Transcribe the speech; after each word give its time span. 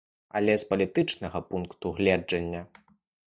Але 0.37 0.53
з 0.61 0.65
палітычнага 0.71 1.41
пункту 1.51 1.91
гледжання. 1.99 2.61